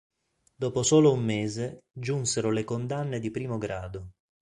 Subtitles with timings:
[0.55, 4.13] Dopo solo un mese, giunsero le condanne di primo grado.